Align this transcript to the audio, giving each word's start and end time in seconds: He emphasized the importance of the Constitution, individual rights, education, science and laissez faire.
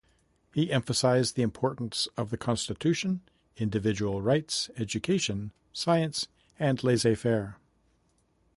He 0.51 0.71
emphasized 0.71 1.35
the 1.35 1.43
importance 1.43 2.07
of 2.17 2.31
the 2.31 2.37
Constitution, 2.37 3.21
individual 3.57 4.19
rights, 4.19 4.71
education, 4.77 5.51
science 5.73 6.27
and 6.59 6.83
laissez 6.83 7.13
faire. 7.13 7.57